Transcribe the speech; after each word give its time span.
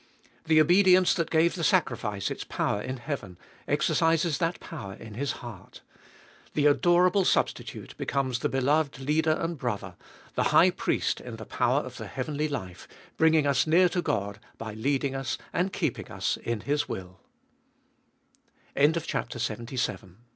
The 0.45 0.59
obedience 0.59 1.13
that 1.13 1.29
gave 1.29 1.53
the 1.53 1.63
sacrifice 1.63 2.31
its 2.31 2.43
power 2.43 2.81
in 2.81 2.97
heaven, 2.97 3.37
exercises 3.67 4.39
that 4.39 4.59
power 4.59 4.95
in 4.95 5.13
his 5.13 5.31
heart. 5.43 5.81
The 6.55 6.65
adorable 6.65 7.23
Substitute 7.23 7.95
be 7.97 8.07
comes 8.07 8.39
the 8.39 8.49
beloved 8.49 8.97
Leader 8.97 9.37
and 9.39 9.59
Brother, 9.59 9.95
the 10.33 10.45
High 10.45 10.71
Priest 10.71 11.21
in 11.21 11.35
the 11.35 11.45
power 11.45 11.81
of 11.81 11.97
the 11.97 12.07
heavenly 12.07 12.47
life, 12.47 12.87
bringing 13.15 13.45
us 13.45 13.67
near 13.67 13.89
to 13.89 14.01
God 14.01 14.39
by 14.57 14.73
leading 14.73 15.13
us 15.13 15.37
and 15.53 15.71
keeping 15.71 16.07